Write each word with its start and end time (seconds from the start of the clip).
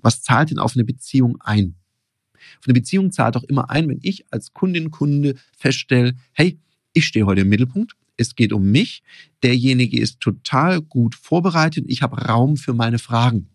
Was 0.00 0.22
zahlt 0.22 0.50
denn 0.50 0.60
auf 0.60 0.76
eine 0.76 0.84
Beziehung 0.84 1.38
ein? 1.40 1.74
Auf 2.60 2.66
eine 2.66 2.74
Beziehung 2.74 3.10
zahlt 3.10 3.36
auch 3.36 3.42
immer 3.42 3.68
ein, 3.68 3.88
wenn 3.88 3.98
ich 4.02 4.24
als 4.30 4.52
Kundin, 4.52 4.92
Kunde 4.92 5.34
feststelle, 5.56 6.14
hey, 6.32 6.56
ich 6.92 7.06
stehe 7.06 7.26
heute 7.26 7.40
im 7.40 7.48
Mittelpunkt, 7.48 7.94
es 8.16 8.36
geht 8.36 8.52
um 8.52 8.70
mich, 8.70 9.02
derjenige 9.42 10.00
ist 10.00 10.20
total 10.20 10.80
gut 10.80 11.16
vorbereitet, 11.16 11.84
ich 11.88 12.02
habe 12.02 12.16
Raum 12.16 12.56
für 12.56 12.74
meine 12.74 13.00
Fragen. 13.00 13.48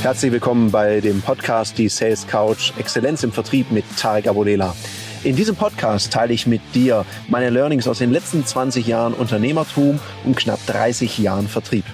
Herzlich 0.00 0.32
willkommen 0.32 0.70
bei 0.70 1.00
dem 1.00 1.20
Podcast 1.20 1.76
Die 1.76 1.90
Sales 1.90 2.26
Couch 2.26 2.72
Exzellenz 2.78 3.22
im 3.22 3.32
Vertrieb 3.32 3.70
mit 3.70 3.84
Tarek 3.98 4.28
Abodela. 4.28 4.74
In 5.24 5.36
diesem 5.36 5.56
Podcast 5.56 6.12
teile 6.12 6.34
ich 6.34 6.46
mit 6.46 6.60
dir 6.74 7.06
meine 7.30 7.48
Learnings 7.48 7.88
aus 7.88 7.96
den 7.96 8.12
letzten 8.12 8.44
20 8.44 8.86
Jahren 8.86 9.14
Unternehmertum 9.14 9.98
und 10.22 10.36
knapp 10.36 10.60
30 10.66 11.16
Jahren 11.16 11.48
Vertrieb. 11.48 11.86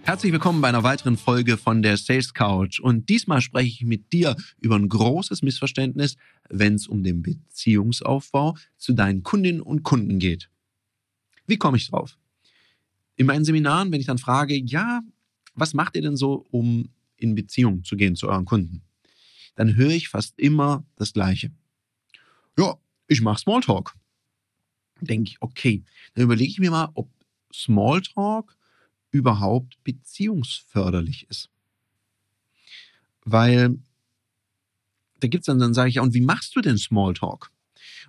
Herzlich 0.00 0.32
willkommen 0.32 0.62
bei 0.62 0.68
einer 0.68 0.84
weiteren 0.84 1.18
Folge 1.18 1.58
von 1.58 1.82
der 1.82 1.98
Sales 1.98 2.32
Couch. 2.32 2.80
Und 2.80 3.10
diesmal 3.10 3.42
spreche 3.42 3.68
ich 3.68 3.84
mit 3.84 4.10
dir 4.14 4.36
über 4.58 4.76
ein 4.76 4.88
großes 4.88 5.42
Missverständnis, 5.42 6.16
wenn 6.48 6.76
es 6.76 6.86
um 6.86 7.04
den 7.04 7.20
Beziehungsaufbau 7.20 8.56
zu 8.78 8.94
deinen 8.94 9.22
Kundinnen 9.22 9.60
und 9.60 9.82
Kunden 9.82 10.18
geht. 10.18 10.48
Wie 11.46 11.58
komme 11.58 11.76
ich 11.76 11.90
drauf? 11.90 12.16
In 13.16 13.26
meinen 13.26 13.44
Seminaren, 13.44 13.92
wenn 13.92 14.00
ich 14.00 14.06
dann 14.06 14.16
frage, 14.16 14.56
ja, 14.56 15.02
was 15.54 15.74
macht 15.74 15.94
ihr 15.96 16.02
denn 16.02 16.16
so, 16.16 16.46
um 16.50 16.88
in 17.18 17.34
Beziehung 17.34 17.84
zu 17.84 17.96
gehen 17.96 18.16
zu 18.16 18.30
euren 18.30 18.46
Kunden? 18.46 18.80
Dann 19.56 19.76
höre 19.76 19.90
ich 19.90 20.08
fast 20.08 20.38
immer 20.38 20.86
das 20.96 21.12
Gleiche 21.12 21.50
ja, 22.58 22.76
ich 23.08 23.20
mache 23.20 23.40
Smalltalk. 23.40 23.94
Denke 25.00 25.30
ich, 25.30 25.42
okay, 25.42 25.84
dann 26.14 26.24
überlege 26.24 26.50
ich 26.50 26.58
mir 26.58 26.70
mal, 26.70 26.90
ob 26.94 27.10
Smalltalk 27.52 28.56
überhaupt 29.10 29.82
beziehungsförderlich 29.84 31.26
ist. 31.28 31.50
Weil 33.24 33.78
da 35.20 35.28
gibt 35.28 35.42
es 35.42 35.46
dann, 35.46 35.58
dann 35.58 35.74
sage 35.74 35.88
ich 35.88 35.96
ja, 35.96 36.02
und 36.02 36.14
wie 36.14 36.20
machst 36.20 36.54
du 36.56 36.60
denn 36.60 36.78
Smalltalk? 36.78 37.50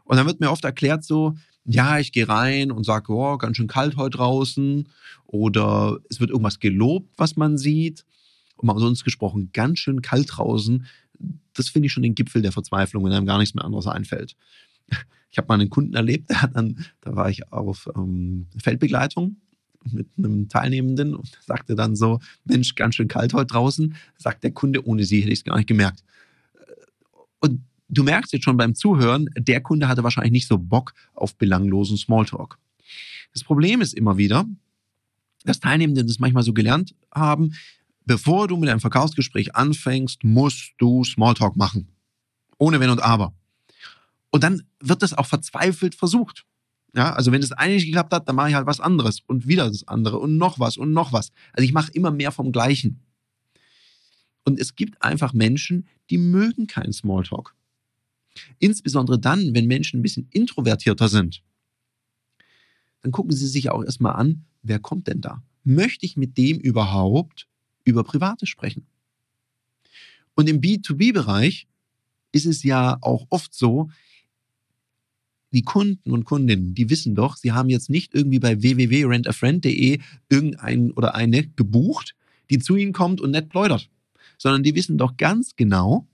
Und 0.04 0.18
dann 0.18 0.26
wird 0.26 0.40
mir 0.40 0.52
oft 0.52 0.64
erklärt 0.64 1.04
so, 1.04 1.36
ja, 1.66 2.00
ich 2.00 2.14
gehe 2.14 2.28
rein 2.28 2.72
und 2.72 2.86
sage, 2.86 3.12
oh, 3.12 3.38
ganz 3.38 3.58
schön 3.58 3.68
kalt 3.68 3.98
heute 3.98 4.18
draußen. 4.18 4.88
Oder 5.26 6.00
es 6.10 6.20
wird 6.20 6.30
irgendwas 6.30 6.60
gelobt, 6.60 7.12
was 7.18 7.36
man 7.36 7.58
sieht. 7.58 8.06
Und 8.56 8.68
mal 8.68 8.80
sonst 8.80 9.04
gesprochen, 9.04 9.52
ganz 9.54 9.80
schön 9.80 10.02
kalt 10.02 10.30
draußen 10.32 10.86
das 11.58 11.70
finde 11.70 11.88
ich 11.88 11.94
schon 11.94 12.04
den 12.04 12.16
Gipfel 12.16 12.42
der 12.42 12.52
Verzweiflung, 12.52 13.04
wenn 13.04 13.12
einem 13.12 13.26
gar 13.26 13.38
nichts 13.38 13.56
mehr 13.56 13.66
anderes 13.66 13.88
einfällt. 13.88 14.36
Ich 15.30 15.38
habe 15.38 15.50
mal 15.50 15.56
einen 15.56 15.70
Kunden 15.70 15.94
erlebt, 15.94 16.30
der 16.30 16.42
hat 16.42 16.56
dann, 16.56 16.86
da 17.02 17.14
war 17.14 17.30
ich 17.30 17.52
auf 17.52 17.90
ähm, 17.98 18.48
Feldbegleitung 18.64 19.36
mit 19.92 20.08
einem 20.18 20.48
Teilnehmenden 20.48 21.16
und 21.16 21.38
sagte 21.46 21.76
dann 21.76 21.98
so, 21.98 22.20
Mensch, 22.46 22.76
ganz 22.76 22.96
schön 22.96 23.10
kalt 23.10 23.34
heute 23.34 23.48
draußen, 23.48 23.96
sagt 24.18 24.46
der 24.46 24.52
Kunde, 24.52 24.88
ohne 24.88 25.04
sie 25.04 25.20
hätte 25.20 25.34
ich 25.34 25.40
es 25.40 25.44
gar 25.44 25.58
nicht 25.58 25.68
gemerkt. 25.68 26.02
Und 27.40 27.62
du 27.90 28.04
merkst 28.04 28.34
jetzt 28.34 28.46
schon 28.46 28.58
beim 28.58 28.74
Zuhören, 28.74 29.30
der 29.38 29.62
Kunde 29.62 29.88
hatte 29.88 30.04
wahrscheinlich 30.04 30.32
nicht 30.32 30.48
so 30.48 30.58
Bock 30.58 30.94
auf 31.14 31.36
belanglosen 31.36 31.98
Smalltalk. 31.98 32.58
Das 33.34 33.44
Problem 33.44 33.82
ist 33.82 33.94
immer 33.94 34.18
wieder, 34.18 34.46
dass 35.44 35.60
Teilnehmende 35.60 36.06
das 36.06 36.20
manchmal 36.20 36.44
so 36.44 36.54
gelernt 36.54 36.96
haben, 37.14 37.54
bevor 38.08 38.48
du 38.48 38.56
mit 38.58 38.70
einem 38.70 38.80
Verkaufsgespräch 38.80 39.56
anfängst, 39.56 40.24
musst 40.24 40.72
du 40.78 41.04
Smalltalk 41.04 41.58
machen. 41.58 41.90
Ohne 42.58 42.80
Wenn 42.80 42.90
und 42.90 43.04
Aber. 43.04 43.34
Und 44.32 44.44
dann 44.44 44.64
wird 44.80 45.04
das 45.04 45.14
auch 45.14 45.26
verzweifelt 45.26 45.94
versucht. 45.94 46.46
Ja, 46.96 47.14
also 47.14 47.32
wenn 47.32 47.42
das 47.42 47.52
eine 47.52 47.74
nicht 47.74 47.86
geklappt 47.86 48.14
hat, 48.14 48.28
dann 48.28 48.36
mache 48.36 48.50
ich 48.50 48.56
halt 48.56 48.66
was 48.66 48.80
anderes 48.80 49.20
und 49.28 49.48
wieder 49.48 49.68
das 49.68 49.88
andere 49.88 50.18
und 50.18 50.38
noch 50.38 50.58
was 50.58 50.78
und 50.78 50.94
noch 50.94 51.12
was. 51.14 51.32
Also 51.52 51.66
ich 51.66 51.74
mache 51.74 51.92
immer 51.92 52.12
mehr 52.12 52.32
vom 52.32 52.52
Gleichen. 52.52 53.04
Und 54.46 54.58
es 54.58 54.76
gibt 54.76 55.02
einfach 55.04 55.34
Menschen, 55.34 55.86
die 56.10 56.18
mögen 56.18 56.66
keinen 56.66 56.94
Smalltalk. 56.94 57.54
Insbesondere 58.60 59.20
dann, 59.20 59.54
wenn 59.54 59.68
Menschen 59.68 60.00
ein 60.00 60.04
bisschen 60.04 60.30
introvertierter 60.32 61.10
sind. 61.10 61.44
Dann 63.02 63.12
gucken 63.12 63.36
sie 63.36 63.48
sich 63.48 63.70
auch 63.70 63.84
erstmal 63.84 64.14
an, 64.14 64.46
wer 64.64 64.80
kommt 64.80 65.08
denn 65.08 65.20
da? 65.20 65.44
Möchte 65.64 66.06
ich 66.06 66.16
mit 66.16 66.38
dem 66.38 66.58
überhaupt 66.60 67.48
über 67.88 68.04
Private 68.04 68.46
sprechen. 68.46 68.86
Und 70.36 70.48
im 70.48 70.62
B2B-Bereich 70.62 71.68
ist 72.32 72.46
es 72.46 72.64
ja 72.64 72.98
auch 73.02 73.26
oft 73.30 73.54
so, 73.54 73.90
die 75.52 75.62
Kunden 75.62 76.12
und 76.12 76.26
Kundinnen, 76.26 76.76
die 76.76 76.90
wissen 76.90 77.16
doch, 77.16 77.38
sie 77.38 77.54
haben 77.54 77.70
jetzt 77.70 77.90
nicht 77.90 78.14
irgendwie 78.14 78.40
bei 78.40 78.62
www.rentafriend.de 78.62 80.00
irgendeinen 80.30 80.92
oder 80.92 81.16
eine 81.16 81.48
gebucht, 81.48 82.16
die 82.50 82.60
zu 82.60 82.76
ihnen 82.76 82.94
kommt 82.94 83.22
und 83.22 83.32
nett 83.32 83.50
pläudert, 83.50 83.90
sondern 84.38 84.64
die 84.64 84.76
wissen 84.76 84.98
doch 84.98 85.16
ganz 85.16 85.56
genau, 85.56 86.06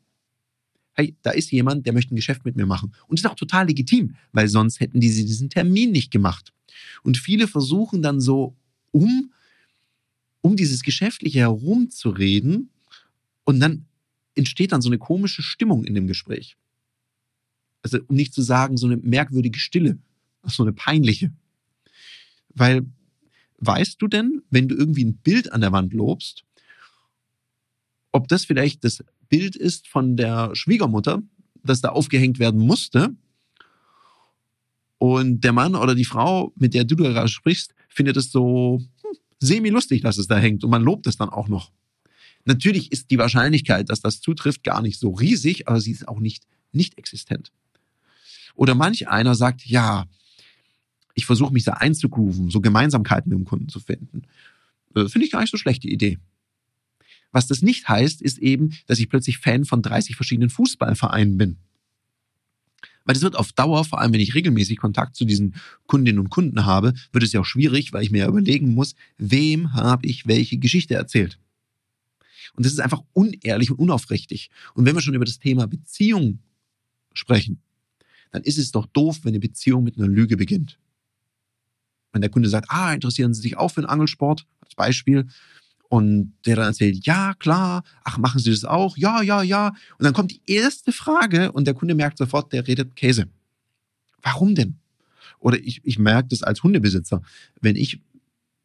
hey, 0.94 1.16
da 1.23 1.31
ist 1.31 1.51
jemand, 1.51 1.85
der 1.88 1.94
möchte 1.94 2.13
ein 2.13 2.16
Geschäft 2.16 2.45
mit 2.45 2.55
mir 2.55 2.67
machen. 2.67 2.94
Und 3.07 3.19
das 3.19 3.25
ist 3.25 3.31
auch 3.31 3.35
total 3.35 3.67
legitim, 3.67 4.16
weil 4.31 4.47
sonst 4.47 4.79
hätten 4.79 5.00
die 5.00 5.09
diesen 5.09 5.50
Termin 5.50 5.91
nicht 5.91 6.11
gemacht. 6.11 6.53
Und 7.01 7.17
viele 7.17 7.47
versuchen 7.47 8.03
dann 8.03 8.22
so, 8.22 8.55
um 8.91 9.31
um 10.43 10.57
dieses 10.57 10.83
Geschäftliche 10.83 11.39
herumzureden 11.39 12.69
und 13.45 13.59
dann 13.61 13.85
entsteht 14.35 14.73
dann 14.73 14.81
so 14.81 14.89
eine 14.89 14.97
komische 14.97 15.41
Stimmung 15.41 15.85
in 15.85 15.95
dem 15.95 16.05
Gespräch. 16.05 16.57
Also 17.81 17.99
um 18.07 18.15
nicht 18.15 18.33
zu 18.33 18.41
sagen, 18.41 18.77
so 18.77 18.85
eine 18.85 18.97
merkwürdige 18.97 19.57
Stille, 19.57 19.97
so 20.43 20.63
eine 20.63 20.73
peinliche. 20.73 21.31
Weil 22.49 22.85
weißt 23.59 24.01
du 24.01 24.07
denn, 24.07 24.41
wenn 24.49 24.67
du 24.67 24.75
irgendwie 24.75 25.05
ein 25.05 25.15
Bild 25.15 25.51
an 25.53 25.61
der 25.61 25.71
Wand 25.71 25.93
lobst, 25.93 26.43
ob 28.11 28.27
das 28.27 28.43
vielleicht 28.43 28.83
das 28.83 29.03
Bild 29.29 29.55
ist 29.55 29.87
von 29.87 30.17
der 30.17 30.53
Schwiegermutter, 30.55 31.23
das 31.63 31.79
da 31.79 31.89
aufgehängt 31.89 32.37
werden 32.39 32.59
musste, 32.59 33.15
und 34.97 35.41
der 35.41 35.51
Mann 35.51 35.75
oder 35.75 35.95
die 35.95 36.05
Frau, 36.05 36.53
mit 36.55 36.73
der 36.73 36.85
du 36.85 36.95
gerade 36.95 37.27
sprichst, 37.27 37.75
findet 37.89 38.15
es 38.15 38.31
so 38.31 38.81
semi-lustig, 39.43 40.01
dass 40.01 40.17
es 40.17 40.27
da 40.27 40.37
hängt 40.37 40.63
und 40.63 40.69
man 40.69 40.83
lobt 40.83 41.07
es 41.07 41.17
dann 41.17 41.29
auch 41.29 41.47
noch. 41.47 41.71
Natürlich 42.45 42.91
ist 42.91 43.11
die 43.11 43.17
Wahrscheinlichkeit, 43.17 43.89
dass 43.89 44.01
das 44.01 44.19
zutrifft, 44.19 44.63
gar 44.63 44.81
nicht 44.81 44.99
so 44.99 45.11
riesig, 45.11 45.67
aber 45.67 45.79
sie 45.79 45.91
ist 45.91 46.07
auch 46.07 46.19
nicht 46.19 46.43
nicht 46.73 46.97
existent. 46.97 47.51
Oder 48.55 48.75
manch 48.75 49.07
einer 49.07 49.35
sagt, 49.35 49.65
ja, 49.65 50.05
ich 51.15 51.25
versuche 51.25 51.53
mich 51.53 51.63
da 51.63 51.73
einzugrooven, 51.73 52.49
so 52.49 52.59
Gemeinsamkeiten 52.61 53.29
mit 53.29 53.39
dem 53.39 53.45
Kunden 53.45 53.69
zu 53.69 53.79
finden. 53.79 54.23
Äh, 54.95 55.07
finde 55.07 55.25
ich 55.25 55.31
gar 55.31 55.41
nicht 55.41 55.51
so 55.51 55.57
schlechte 55.57 55.87
Idee. 55.87 56.17
Was 57.31 57.47
das 57.47 57.61
nicht 57.61 57.87
heißt, 57.87 58.21
ist 58.21 58.37
eben, 58.39 58.75
dass 58.87 58.99
ich 58.99 59.09
plötzlich 59.09 59.39
Fan 59.39 59.65
von 59.65 59.81
30 59.81 60.15
verschiedenen 60.15 60.49
Fußballvereinen 60.49 61.37
bin. 61.37 61.57
Weil 63.06 63.16
es 63.16 63.22
wird 63.22 63.36
auf 63.36 63.52
Dauer, 63.52 63.84
vor 63.84 64.00
allem 64.00 64.14
wenn 64.14 64.19
ich 64.19 64.34
regelmäßig 64.34 64.78
Kontakt 64.78 65.16
zu 65.16 65.25
diesen 65.25 65.56
Kundinnen 65.88 66.19
und 66.19 66.30
Kunden 66.30 66.66
habe, 66.66 66.94
wird 67.12 67.24
es 67.24 67.34
ja 67.34 67.41
auch 67.41 67.46
schwierig, 67.46 67.91
weil 67.91 68.03
ich 68.03 68.12
mir 68.12 68.19
ja 68.19 68.28
überlegen 68.28 68.74
muss, 68.74 68.96
wem 69.18 69.74
habe 69.74 70.08
ich 70.08 70.28
welche 70.28 70.58
Geschichte 70.58 70.96
erzählt. 70.96 71.38
Und 72.56 72.66
das 72.66 72.74
ist 72.74 72.80
einfach 72.80 73.03
unehrlich 73.14 73.72
und 73.72 73.80
unaufrichtig. 73.80 74.50
Und 74.74 74.86
wenn 74.86 74.96
wir 74.96 75.02
schon 75.02 75.16
über 75.16 75.25
das 75.25 75.40
Thema 75.40 75.68
Beziehung 75.68 76.40
sprechen, 77.14 77.62
dann 78.31 78.44
ist 78.44 78.58
es 78.58 78.72
doch 78.72 78.86
doof, 78.88 79.20
wenn 79.24 79.31
eine 79.31 79.40
Beziehung 79.40 79.84
mit 79.84 79.97
einer 79.97 80.08
Lüge 80.08 80.38
beginnt. 80.38 80.80
Wenn 82.12 82.22
der 82.22 82.30
Kunde 82.30 82.50
sagt, 82.50 82.70
ah, 82.70 82.94
interessieren 82.94 83.34
Sie 83.34 83.41
sich 83.41 83.58
auch 83.58 83.70
für 83.70 83.81
den 83.81 83.90
Angelsport, 83.90 84.46
als 84.62 84.75
Beispiel, 84.75 85.28
und 85.93 86.33
der 86.47 86.55
dann 86.55 86.65
erzählt, 86.65 87.05
ja, 87.05 87.35
klar, 87.35 87.83
ach, 88.03 88.17
machen 88.17 88.39
Sie 88.39 88.49
das 88.49 88.65
auch? 88.65 88.97
Ja, 88.97 89.21
ja, 89.21 89.43
ja. 89.43 89.67
Und 89.67 90.03
dann 90.03 90.13
kommt 90.13 90.31
die 90.31 90.41
erste 90.47 90.91
Frage 90.91 91.51
und 91.51 91.67
der 91.67 91.75
Kunde 91.75 91.93
merkt 91.93 92.17
sofort, 92.17 92.51
der 92.51 92.67
redet 92.67 92.95
Käse. 92.95 93.27
Warum 94.23 94.55
denn? 94.55 94.77
Oder 95.37 95.59
ich, 95.59 95.81
ich 95.83 95.99
merke 95.99 96.29
das 96.29 96.41
als 96.41 96.63
Hundebesitzer. 96.63 97.22
Wenn 97.61 97.75
ich 97.75 98.01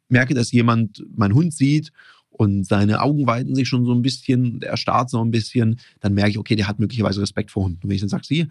merke, 0.07 0.33
dass 0.33 0.51
jemand 0.51 1.05
meinen 1.15 1.35
Hund 1.35 1.53
sieht 1.53 1.91
und 2.31 2.63
seine 2.63 2.99
Augen 2.99 3.27
weiten 3.27 3.53
sich 3.53 3.67
schon 3.67 3.85
so 3.85 3.93
ein 3.93 4.01
bisschen, 4.01 4.63
er 4.63 4.75
starrt 4.75 5.11
so 5.11 5.23
ein 5.23 5.29
bisschen, 5.29 5.79
dann 5.99 6.15
merke 6.15 6.31
ich, 6.31 6.39
okay, 6.39 6.55
der 6.55 6.67
hat 6.67 6.79
möglicherweise 6.79 7.21
Respekt 7.21 7.51
vor 7.51 7.65
Hunden. 7.65 7.77
Und 7.83 7.89
wenn 7.89 7.95
ich 7.95 8.01
dann 8.01 8.09
sage, 8.09 8.25
sie, 8.25 8.47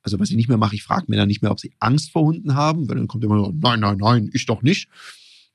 also 0.00 0.18
was 0.18 0.30
ich 0.30 0.36
nicht 0.36 0.48
mehr 0.48 0.56
mache, 0.56 0.76
ich 0.76 0.82
frage 0.82 1.04
mir 1.08 1.16
dann 1.16 1.28
nicht 1.28 1.42
mehr, 1.42 1.50
ob 1.50 1.60
sie 1.60 1.72
Angst 1.78 2.10
vor 2.10 2.22
Hunden 2.22 2.54
haben, 2.54 2.88
weil 2.88 2.96
dann 2.96 3.06
kommt 3.06 3.22
immer 3.22 3.44
so, 3.44 3.52
nein, 3.54 3.80
nein, 3.80 3.98
nein, 3.98 4.30
ich 4.32 4.46
doch 4.46 4.62
nicht. 4.62 4.88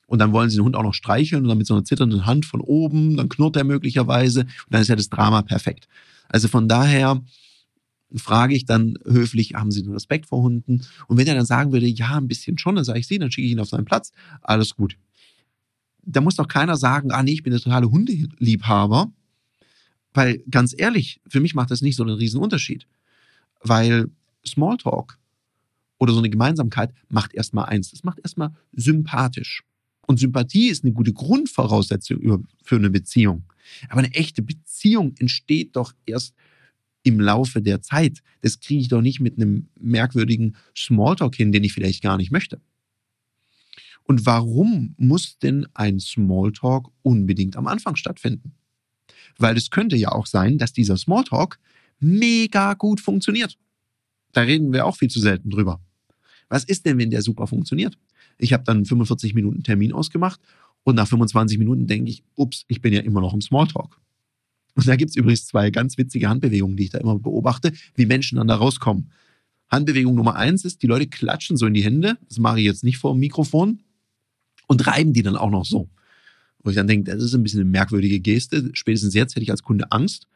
Und 0.10 0.18
dann 0.18 0.34
wollen 0.34 0.50
sie 0.50 0.58
den 0.58 0.66
Hund 0.66 0.76
auch 0.76 0.84
noch 0.84 0.96
streicheln 0.96 1.44
und 1.44 1.50
dann 1.50 1.60
mit 1.60 1.68
so 1.68 1.76
einer 1.76 1.84
zitternden 1.84 2.26
Hand 2.26 2.48
von 2.48 2.62
oben, 2.62 3.16
dann 3.16 3.30
knurrt 3.30 3.56
er 3.56 3.64
möglicherweise 3.64 4.42
und 4.42 4.50
dann 4.72 4.82
ist 4.82 4.88
ja 4.88 4.96
das 4.96 5.10
Drama 5.10 5.44
perfekt. 5.44 5.88
Also 6.28 6.48
von 6.48 6.68
daher 6.68 7.22
frage 8.16 8.56
ich 8.56 8.66
dann 8.66 8.98
höflich, 9.06 9.54
haben 9.54 9.70
Sie 9.70 9.84
den 9.84 9.94
Respekt 9.94 10.26
vor 10.26 10.42
Hunden? 10.42 10.82
Und 11.08 11.18
wenn 11.18 11.28
er 11.28 11.36
dann 11.36 11.46
sagen 11.46 11.72
würde, 11.72 11.86
ja, 11.86 12.18
ein 12.18 12.28
bisschen 12.28 12.58
schon, 12.58 12.76
dann 12.76 12.86
sage 12.86 12.98
ich 12.98 13.06
sie, 13.06 13.20
dann 13.20 13.30
schicke 13.30 13.46
ich 13.46 13.52
ihn 13.52 13.60
auf 13.60 13.70
seinen 13.70 13.86
Platz, 13.86 14.12
alles 14.42 14.76
gut. 14.76 14.98
Da 16.02 16.22
muss 16.22 16.36
doch 16.36 16.48
keiner 16.48 16.76
sagen, 16.76 17.12
ah 17.12 17.22
nee, 17.22 17.34
ich 17.34 17.44
bin 17.44 17.52
der 17.52 17.62
totale 17.62 17.92
Hundeliebhaber, 17.92 19.12
weil 20.16 20.44
ganz 20.50 20.74
ehrlich, 20.76 21.22
für 21.28 21.40
mich 21.40 21.54
macht 21.54 21.70
das 21.70 21.84
nicht 21.84 21.96
so 21.96 22.04
einen 22.04 22.16
riesen 22.16 22.42
Unterschied, 22.42 22.88
weil 23.62 24.10
Smalltalk 24.44 25.20
oder 26.00 26.14
so 26.14 26.20
eine 26.20 26.32
Gemeinsamkeit 26.32 26.96
macht 27.10 27.36
erstmal 27.36 27.66
eins. 27.66 27.92
Das 27.92 28.04
macht 28.04 28.18
erstmal 28.20 28.56
sympathisch. 28.74 29.64
Und 30.10 30.20
Sympathie 30.20 30.70
ist 30.70 30.84
eine 30.84 30.92
gute 30.92 31.14
Grundvoraussetzung 31.14 32.48
für 32.64 32.76
eine 32.78 32.90
Beziehung. 32.90 33.44
Aber 33.90 34.00
eine 34.00 34.12
echte 34.16 34.42
Beziehung 34.42 35.14
entsteht 35.20 35.76
doch 35.76 35.94
erst 36.08 36.34
im 37.04 37.20
Laufe 37.20 37.62
der 37.62 37.84
Zeit. 37.84 38.24
Das 38.42 38.60
kriege 38.60 38.82
ich 38.82 38.88
doch 38.88 39.04
nicht 39.04 39.20
mit 39.20 39.38
einem 39.38 39.70
merkwürdigen 39.80 40.56
Smalltalk 40.76 41.36
hin, 41.36 41.52
den 41.52 41.64
ich 41.64 41.74
vielleicht 41.74 42.02
gar 42.02 42.18
nicht 42.18 42.32
möchte. 42.32 42.60
Und 44.02 44.26
warum 44.26 44.96
muss 44.98 45.38
denn 45.38 45.68
ein 45.76 46.00
Smalltalk 46.00 46.90
unbedingt 47.04 47.56
am 47.56 47.68
Anfang 47.68 47.96
stattfinden? 47.96 48.54
Weil 49.38 49.58
es 49.58 49.70
könnte 49.70 49.96
ja 49.96 50.12
auch 50.12 50.26
sein, 50.26 50.58
dass 50.58 50.74
dieser 50.74 50.98
Smalltalk 50.98 51.60
mega 52.00 52.74
gut 52.74 53.00
funktioniert. 53.00 53.60
Da 54.32 54.42
reden 54.42 54.74
wir 54.74 54.88
auch 54.88 54.96
viel 54.96 55.12
zu 55.12 55.20
selten 55.20 55.52
drüber. 55.52 55.80
Was 56.48 56.64
ist 56.64 56.88
denn, 56.88 56.98
wenn 56.98 57.12
der 57.12 57.22
super 57.22 57.46
funktioniert? 57.46 57.96
Ich 58.39 58.53
habe 58.53 58.63
dann 58.63 58.86
45 58.86 59.33
Minuten 59.36 59.63
Termin 59.63 59.94
ausgemacht 59.94 60.39
und 60.83 60.95
nach 60.95 61.07
25 61.07 61.59
Minuten 61.59 61.86
denke 61.88 62.09
ich, 62.09 62.24
ups, 62.36 62.65
ich 62.68 62.81
bin 62.81 62.94
ja 62.94 63.01
immer 63.01 63.21
noch 63.21 63.33
im 63.33 63.41
Smalltalk. 63.41 64.00
Und 64.75 64.88
da 64.88 64.95
gibt 64.95 65.09
es 65.09 65.18
übrigens 65.18 65.45
zwei 65.45 65.71
ganz 65.71 65.97
witzige 65.97 66.30
Handbewegungen, 66.30 66.77
die 66.77 66.86
ich 66.86 66.89
da 66.89 67.00
immer 67.00 67.19
beobachte, 67.19 67.74
wie 67.95 68.06
Menschen 68.06 68.38
dann 68.38 68.47
da 68.47 68.56
rauskommen. 68.56 69.12
Handbewegung 69.69 70.15
Nummer 70.15 70.36
eins 70.36 70.65
ist, 70.65 70.81
die 70.81 70.88
Leute 70.88 71.07
klatschen 71.07 71.57
so 71.57 71.65
in 71.65 71.74
die 71.74 71.83
Hände. 71.83 72.18
Das 72.27 72.39
mache 72.39 72.59
ich 72.59 72.65
jetzt 72.65 72.83
nicht 72.83 72.97
vor 72.97 73.13
dem 73.13 73.19
Mikrofon 73.19 73.80
und 74.68 74.88
reiben 74.88 75.13
die 75.13 75.21
dann 75.21 75.36
auch 75.36 75.51
noch 75.51 75.65
so. 75.65 75.89
Wo 76.63 76.69
ich 76.69 76.75
dann 76.75 76.88
denke, 76.88 77.12
das 77.12 77.21
ist 77.21 77.33
ein 77.33 77.44
bisschen 77.44 77.62
eine 77.62 77.69
merkwürdige 77.69 78.19
Geste. 78.19 78.69
Spätestens 78.74 79.13
jetzt 79.13 79.36
hätte 79.36 79.44
ich 79.44 79.51
als 79.51 79.63
Kunde 79.63 79.91
Angst. 79.91 80.27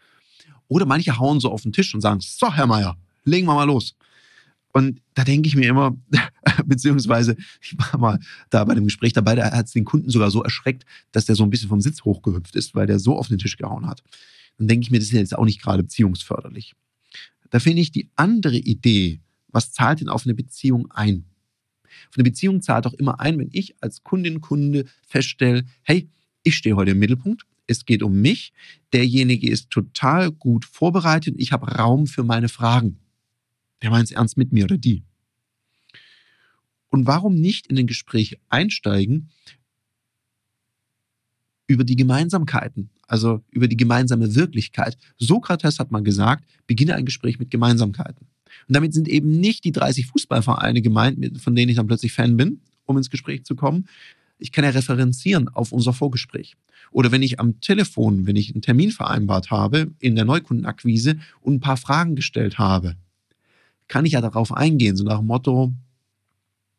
Oder 0.68 0.86
manche 0.86 1.18
hauen 1.18 1.40
so 1.40 1.52
auf 1.52 1.64
den 1.64 1.74
Tisch 1.74 1.94
und 1.94 2.02
sagen, 2.02 2.20
so, 2.22 2.54
Herr 2.54 2.68
Meier, 2.68 2.98
legen 3.26 3.48
wir 3.48 3.56
mal 3.56 3.66
los. 3.66 3.96
Und 4.74 5.02
da 5.14 5.24
denke 5.24 5.48
ich 5.48 5.56
mir 5.56 5.70
immer, 5.70 5.96
beziehungsweise 6.66 7.38
ich 7.62 7.78
war 7.78 8.00
mal 8.00 8.20
da 8.50 8.64
bei 8.66 8.74
dem 8.74 8.86
Gespräch 8.86 9.14
dabei, 9.14 9.36
da 9.36 9.52
hat 9.52 9.68
es 9.68 9.72
den 9.72 9.86
Kunden 9.86 10.10
sogar 10.10 10.32
so 10.32 10.44
erschreckt, 10.44 10.84
dass 11.12 11.26
der 11.26 11.36
so 11.36 11.44
ein 11.44 11.52
bisschen 11.52 11.70
vom 11.70 11.80
Sitz 11.80 12.04
hochgehüpft 12.04 12.56
ist, 12.56 12.74
weil 12.76 12.88
der 12.88 13.00
so 13.00 13.18
auf 13.18 13.28
den 13.28 13.38
Tisch 13.38 13.56
gehauen 13.56 13.88
hat. 13.88 14.04
Dann 14.58 14.68
denke 14.68 14.84
ich 14.84 14.92
mir, 14.92 15.00
das 15.00 15.08
ist 15.08 15.14
jetzt 15.14 15.38
auch 15.38 15.46
nicht 15.46 15.62
gerade 15.62 15.84
beziehungsförderlich. 15.84 16.74
Da 17.52 17.60
finde 17.60 17.82
ich 17.82 17.92
die 17.92 18.10
andere 18.16 18.58
Idee, 18.58 19.22
was 19.50 19.72
zahlt 19.72 20.02
denn 20.02 20.10
auf 20.10 20.26
eine 20.26 20.34
Beziehung 20.34 20.90
ein? 20.90 21.26
Für 22.10 22.18
eine 22.18 22.24
Beziehung 22.24 22.64
zahlt 22.64 22.88
auch 22.88 22.94
immer 22.94 23.20
ein, 23.20 23.38
wenn 23.38 23.50
ich 23.52 23.76
als 23.80 24.04
Kundin, 24.04 24.42
Kunde 24.42 24.86
feststelle, 25.08 25.66
hey, 25.84 26.10
ich 26.42 26.58
stehe 26.58 26.76
heute 26.76 26.92
im 26.92 27.00
Mittelpunkt, 27.00 27.46
es 27.68 27.86
geht 27.86 28.02
um 28.02 28.20
mich, 28.20 28.54
derjenige 28.92 29.50
ist 29.50 29.70
total 29.70 30.32
gut 30.32 30.66
vorbereitet, 30.66 31.36
ich 31.38 31.52
habe 31.52 31.68
Raum 31.68 32.08
für 32.08 32.24
meine 32.24 32.50
Fragen. 32.50 33.00
Der 33.84 33.92
meint 33.92 34.06
es 34.06 34.12
ernst 34.12 34.38
mit 34.38 34.52
mir 34.52 34.64
oder 34.64 34.78
die. 34.78 35.04
Und 36.90 37.06
warum 37.06 37.36
nicht 37.36 37.68
in 37.68 37.78
ein 37.78 37.88
Gespräch 37.88 38.40
einsteigen 38.50 39.30
über 41.68 41.84
die 41.84 41.96
Gemeinsamkeiten, 41.96 42.90
also 43.08 43.44
über 43.52 43.68
die 43.68 43.78
gemeinsame 43.78 44.36
Wirklichkeit? 44.36 44.98
Sokrates 45.18 45.80
hat 45.80 45.92
mal 45.92 46.04
gesagt, 46.04 46.46
beginne 46.66 46.96
ein 46.96 47.06
Gespräch 47.06 47.40
mit 47.40 47.52
Gemeinsamkeiten. 47.52 48.28
Und 48.68 48.76
damit 48.76 48.94
sind 48.94 49.08
eben 49.08 49.40
nicht 49.40 49.66
die 49.66 49.72
30 49.72 50.08
Fußballvereine 50.08 50.82
gemeint, 50.82 51.42
von 51.42 51.56
denen 51.56 51.70
ich 51.70 51.76
dann 51.76 51.88
plötzlich 51.88 52.14
Fan 52.14 52.38
bin, 52.38 52.62
um 52.86 52.98
ins 52.98 53.10
Gespräch 53.10 53.44
zu 53.44 53.56
kommen. 53.56 53.88
Ich 54.38 54.52
kann 54.52 54.64
ja 54.64 54.70
referenzieren 54.70 55.50
auf 55.50 55.72
unser 55.72 55.94
Vorgespräch. 55.94 56.56
Oder 56.92 57.12
wenn 57.12 57.24
ich 57.24 57.40
am 57.40 57.60
Telefon, 57.60 58.28
wenn 58.28 58.36
ich 58.36 58.54
einen 58.54 58.62
Termin 58.62 58.92
vereinbart 58.92 59.52
habe 59.52 59.92
in 60.00 60.16
der 60.16 60.26
Neukundenakquise 60.26 61.18
und 61.42 61.56
ein 61.56 61.60
paar 61.60 61.78
Fragen 61.78 62.16
gestellt 62.16 62.60
habe, 62.60 62.96
kann 63.88 64.06
ich 64.06 64.14
ja 64.14 64.22
darauf 64.22 64.52
eingehen, 64.52 64.96
so 64.96 65.04
nach 65.04 65.20
dem 65.20 65.28
Motto, 65.28 65.74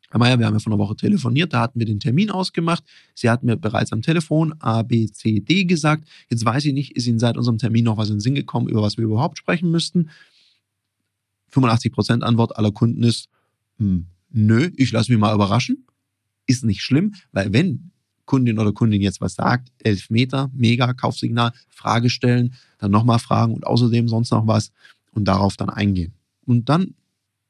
Herr 0.09 0.19
Mayer, 0.19 0.39
wir 0.39 0.45
haben 0.45 0.53
ja 0.53 0.59
vor 0.59 0.71
einer 0.71 0.81
Woche 0.81 0.95
telefoniert, 0.95 1.53
da 1.53 1.61
hatten 1.61 1.79
wir 1.79 1.85
den 1.85 1.99
Termin 1.99 2.29
ausgemacht. 2.29 2.83
Sie 3.15 3.29
hatten 3.29 3.47
mir 3.47 3.57
bereits 3.57 3.91
am 3.91 4.01
Telefon 4.01 4.53
A, 4.59 4.81
B, 4.81 5.07
C, 5.07 5.41
D 5.41 5.65
gesagt. 5.65 6.07
Jetzt 6.29 6.45
weiß 6.45 6.65
ich 6.65 6.73
nicht, 6.73 6.95
ist 6.95 7.07
Ihnen 7.07 7.19
seit 7.19 7.37
unserem 7.37 7.57
Termin 7.57 7.83
noch 7.83 7.97
was 7.97 8.09
in 8.09 8.15
den 8.15 8.21
Sinn 8.21 8.35
gekommen, 8.35 8.69
über 8.69 8.81
was 8.81 8.97
wir 8.97 9.03
überhaupt 9.03 9.37
sprechen 9.37 9.71
müssten? 9.71 10.09
85% 11.51 12.21
Antwort 12.21 12.55
aller 12.55 12.71
Kunden 12.71 13.03
ist, 13.03 13.29
hm, 13.77 14.05
nö, 14.29 14.69
ich 14.77 14.91
lasse 14.91 15.11
mich 15.11 15.19
mal 15.19 15.33
überraschen. 15.33 15.85
Ist 16.47 16.63
nicht 16.63 16.81
schlimm, 16.81 17.15
weil 17.31 17.51
wenn 17.51 17.91
Kundin 18.25 18.59
oder 18.59 18.71
Kundin 18.71 19.01
jetzt 19.01 19.21
was 19.21 19.35
sagt, 19.35 19.69
elf 19.79 20.09
Meter, 20.09 20.49
mega, 20.53 20.93
Kaufsignal, 20.93 21.51
Frage 21.69 22.09
stellen, 22.09 22.53
dann 22.77 22.91
nochmal 22.91 23.19
fragen 23.19 23.53
und 23.53 23.65
außerdem 23.65 24.07
sonst 24.07 24.31
noch 24.31 24.47
was 24.47 24.71
und 25.11 25.25
darauf 25.25 25.57
dann 25.57 25.69
eingehen. 25.69 26.13
Und 26.45 26.69
dann 26.69 26.95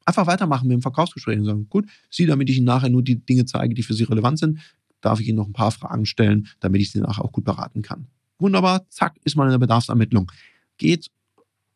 einfach 0.06 0.28
weitermachen 0.28 0.68
mit 0.68 0.76
dem 0.76 0.82
Verkaufsgespräch 0.82 1.40
und 1.40 1.46
sagen, 1.46 1.70
gut, 1.70 1.88
Sie, 2.10 2.26
damit 2.26 2.50
ich 2.50 2.58
Ihnen 2.58 2.66
nachher 2.66 2.90
nur 2.90 3.04
die 3.04 3.16
Dinge 3.16 3.46
zeige, 3.46 3.74
die 3.74 3.84
für 3.84 3.94
Sie 3.94 4.04
relevant 4.04 4.40
sind, 4.40 4.60
darf 5.02 5.20
ich 5.20 5.28
Ihnen 5.28 5.38
noch 5.38 5.48
ein 5.48 5.54
paar 5.54 5.72
Fragen 5.72 6.06
stellen, 6.06 6.48
damit 6.60 6.82
ich 6.82 6.92
Sie 6.92 7.00
nachher 7.00 7.24
auch 7.24 7.32
gut 7.32 7.46
beraten 7.46 7.82
kann. 7.82 8.08
Wunderbar, 8.38 8.88
zack, 8.90 9.18
ist 9.24 9.36
man 9.36 9.48
in 9.48 9.52
der 9.52 9.60
Bedarfsermittlung. 9.60 10.32
Geht 10.78 11.10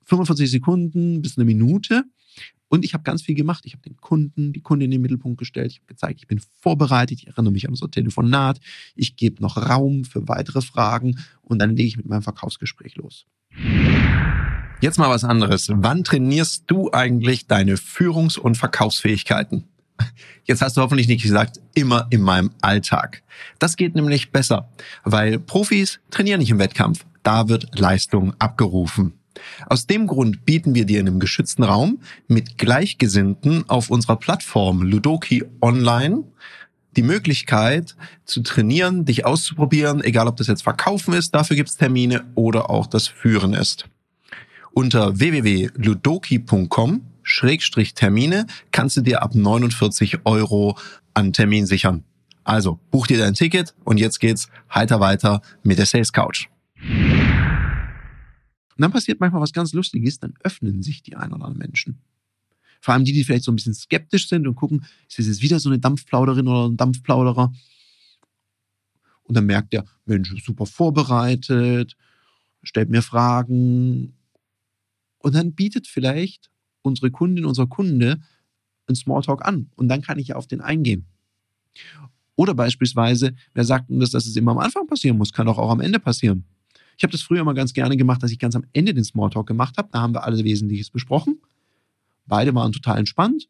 45 0.04 0.50
Sekunden 0.50 1.22
bis 1.22 1.38
eine 1.38 1.46
Minute 1.46 2.04
und 2.70 2.86
ich 2.86 2.94
habe 2.94 3.04
ganz 3.04 3.22
viel 3.24 3.36
gemacht. 3.36 3.66
Ich 3.66 3.74
habe 3.74 3.82
den 3.82 3.98
Kunden, 3.98 4.54
die 4.54 4.62
Kundin 4.62 4.86
in 4.86 4.92
den 4.92 5.02
Mittelpunkt 5.02 5.40
gestellt. 5.40 5.72
Ich 5.72 5.78
habe 5.78 5.88
gezeigt, 5.88 6.20
ich 6.22 6.28
bin 6.28 6.40
vorbereitet. 6.62 7.20
Ich 7.20 7.28
erinnere 7.28 7.52
mich 7.52 7.66
an 7.66 7.72
unser 7.72 7.90
Telefonat. 7.90 8.60
Ich 8.96 9.16
gebe 9.16 9.42
noch 9.42 9.58
Raum 9.58 10.06
für 10.06 10.28
weitere 10.28 10.62
Fragen 10.62 11.20
und 11.42 11.60
dann 11.60 11.76
lege 11.76 11.88
ich 11.88 11.98
mit 11.98 12.08
meinem 12.08 12.22
Verkaufsgespräch 12.22 12.96
los. 12.96 13.26
Jetzt 14.82 14.98
mal 14.98 15.10
was 15.10 15.26
anderes. 15.26 15.68
Wann 15.74 16.06
trainierst 16.06 16.64
du 16.68 16.90
eigentlich 16.94 17.48
deine 17.48 17.76
Führungs- 17.76 18.40
und 18.40 18.56
Verkaufsfähigkeiten? 18.56 19.66
Jetzt 20.46 20.62
hast 20.62 20.78
du 20.78 20.82
hoffentlich 20.82 21.10
nicht 21.10 21.22
gesagt, 21.22 21.60
immer 21.74 22.08
in 22.12 22.22
meinem 22.22 22.52
Alltag. 22.62 23.22
Das 23.60 23.76
geht 23.76 23.94
nämlich 23.94 24.32
besser, 24.32 24.70
weil 25.04 25.38
Profis 25.38 26.00
trainieren 26.12 26.40
nicht 26.40 26.52
im 26.52 26.60
Wettkampf. 26.60 27.06
Da 27.24 27.50
wird 27.50 27.78
Leistung 27.78 28.34
abgerufen. 28.40 29.20
Aus 29.68 29.86
dem 29.86 30.08
Grund 30.08 30.46
bieten 30.46 30.76
wir 30.76 30.86
dir 30.86 31.02
in 31.02 31.08
einem 31.08 31.20
geschützten 31.20 31.64
Raum 31.64 32.00
mit 32.30 32.58
Gleichgesinnten 32.58 33.70
auf 33.70 33.90
unserer 33.90 34.16
Plattform 34.16 34.82
Ludoki 34.82 35.44
Online 35.62 36.24
die 36.96 37.04
Möglichkeit 37.04 37.98
zu 38.24 38.42
trainieren, 38.44 39.04
dich 39.04 39.26
auszuprobieren, 39.26 40.02
egal 40.04 40.28
ob 40.28 40.38
das 40.38 40.48
jetzt 40.48 40.64
Verkaufen 40.64 41.14
ist, 41.14 41.36
dafür 41.36 41.58
gibt 41.58 41.70
es 41.70 41.76
Termine 41.76 42.24
oder 42.36 42.70
auch 42.70 42.88
das 42.88 43.08
Führen 43.08 43.54
ist. 43.54 43.90
Unter 44.72 45.20
www.ludoki.com 45.20 47.02
Schrägstrich 47.24 47.94
Termine 47.94 48.48
kannst 48.72 48.98
du 48.98 49.02
dir 49.02 49.22
ab 49.22 49.36
49 49.36 50.26
Euro 50.26 50.78
an 51.14 51.34
Termin 51.34 51.66
sichern. 51.66 52.04
Also 52.44 52.80
buch 52.90 53.06
dir 53.06 53.20
dein 53.20 53.36
Ticket 53.36 53.76
und 53.84 53.98
jetzt 53.98 54.20
geht's 54.20 54.50
heiter 54.74 55.00
weiter 55.00 55.42
mit 55.62 55.78
der 55.78 55.86
Sales 55.86 56.12
Couch. 56.12 56.48
Und 58.80 58.84
dann 58.84 58.92
passiert 58.92 59.20
manchmal 59.20 59.42
was 59.42 59.54
ganz 59.54 59.74
Lustiges, 59.74 60.20
dann 60.20 60.34
öffnen 60.44 60.82
sich 60.82 61.04
die 61.04 61.16
ein 61.16 61.34
oder 61.34 61.46
anderen 61.46 61.58
Menschen. 61.58 62.02
Vor 62.82 62.94
allem 62.94 63.04
die, 63.04 63.12
die 63.12 63.24
vielleicht 63.24 63.44
so 63.44 63.52
ein 63.52 63.56
bisschen 63.56 63.74
skeptisch 63.74 64.30
sind 64.30 64.48
und 64.48 64.56
gucken, 64.56 64.86
ist 65.08 65.20
das 65.20 65.28
jetzt 65.28 65.42
wieder 65.42 65.60
so 65.60 65.70
eine 65.70 65.80
Dampfplauderin 65.80 66.48
oder 66.48 66.70
ein 66.70 66.78
Dampfplauderer? 66.78 67.54
Und 69.24 69.36
dann 69.36 69.46
merkt 69.46 69.74
der, 69.74 69.86
Mensch, 70.06 70.34
super 70.44 70.66
vorbereitet, 70.66 71.96
stellt 72.64 72.90
mir 72.90 73.04
Fragen. 73.04 74.16
Und 75.20 75.36
dann 75.36 75.54
bietet 75.54 75.88
vielleicht 75.88 76.50
unsere 76.82 77.12
Kundin, 77.12 77.46
unser 77.46 77.68
Kunde 77.68 78.20
einen 78.88 78.96
Smalltalk 78.96 79.46
an. 79.46 79.70
Und 79.76 79.88
dann 79.88 80.02
kann 80.02 80.20
ich 80.20 80.30
ja 80.30 80.36
auf 80.36 80.48
den 80.48 80.62
eingehen. 80.62 81.06
Oder 82.36 82.54
beispielsweise, 82.54 83.36
wer 83.54 83.66
sagt, 83.66 83.86
dass 83.90 84.12
das 84.12 84.36
immer 84.36 84.52
am 84.52 84.60
Anfang 84.60 84.88
passieren 84.88 85.18
muss, 85.18 85.34
kann 85.34 85.46
doch 85.46 85.58
auch 85.58 85.70
am 85.70 85.82
Ende 85.82 86.00
passieren. 86.00 86.46
Ich 86.98 87.04
habe 87.04 87.12
das 87.12 87.22
früher 87.22 87.42
immer 87.42 87.54
ganz 87.54 87.74
gerne 87.74 87.96
gemacht, 87.96 88.24
dass 88.24 88.32
ich 88.32 88.40
ganz 88.40 88.56
am 88.56 88.66
Ende 88.74 88.94
den 88.94 89.04
Smalltalk 89.04 89.48
gemacht 89.48 89.78
habe. 89.78 89.90
Da 89.92 90.02
haben 90.02 90.14
wir 90.14 90.24
alles 90.24 90.44
Wesentliches 90.44 90.90
besprochen. 90.90 91.40
Beide 92.26 92.54
waren 92.56 92.72
total 92.72 92.98
entspannt. 92.98 93.48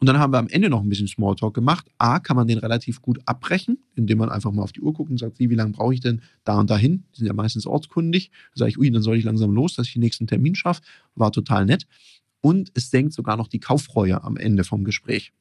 Und 0.00 0.06
dann 0.06 0.18
haben 0.18 0.32
wir 0.32 0.38
am 0.38 0.46
Ende 0.46 0.70
noch 0.70 0.80
ein 0.80 0.88
bisschen 0.88 1.08
Smalltalk 1.08 1.54
gemacht. 1.54 1.90
A, 1.98 2.20
kann 2.20 2.36
man 2.36 2.46
den 2.46 2.58
relativ 2.58 3.02
gut 3.02 3.18
abbrechen, 3.26 3.78
indem 3.96 4.18
man 4.18 4.28
einfach 4.28 4.52
mal 4.52 4.62
auf 4.62 4.70
die 4.70 4.80
Uhr 4.80 4.92
guckt 4.92 5.10
und 5.10 5.18
sagt, 5.18 5.40
wie, 5.40 5.46
lange 5.46 5.72
brauche 5.72 5.92
ich 5.92 6.00
denn 6.00 6.22
da 6.44 6.60
und 6.60 6.70
dahin? 6.70 7.04
Die 7.12 7.18
sind 7.18 7.26
ja 7.26 7.32
meistens 7.32 7.66
ortskundig. 7.66 8.30
Da 8.54 8.60
sage 8.60 8.70
ich, 8.70 8.78
ui, 8.78 8.90
dann 8.92 9.02
soll 9.02 9.16
ich 9.16 9.24
langsam 9.24 9.50
los, 9.50 9.74
dass 9.74 9.88
ich 9.88 9.94
den 9.94 10.02
nächsten 10.02 10.28
Termin 10.28 10.54
schaffe. 10.54 10.82
War 11.16 11.32
total 11.32 11.66
nett. 11.66 11.86
Und 12.40 12.70
es 12.74 12.90
senkt 12.90 13.12
sogar 13.12 13.36
noch 13.36 13.48
die 13.48 13.58
Kaufreue 13.58 14.22
am 14.22 14.36
Ende 14.36 14.62
vom 14.62 14.84
Gespräch. 14.84 15.32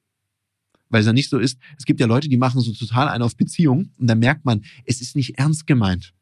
Weil 0.90 1.02
es 1.02 1.06
ja 1.06 1.14
nicht 1.14 1.30
so 1.30 1.38
ist, 1.38 1.60
es 1.78 1.86
gibt 1.86 2.00
ja 2.00 2.08
Leute, 2.08 2.28
die 2.28 2.38
machen 2.38 2.60
so 2.62 2.74
total 2.74 3.10
einen 3.10 3.24
auf 3.24 3.36
Beziehung 3.36 3.92
und 3.98 4.08
dann 4.08 4.20
merkt 4.20 4.46
man, 4.46 4.64
es 4.86 5.02
ist 5.02 5.16
nicht 5.16 5.38
ernst 5.38 5.68
gemeint. 5.68 6.14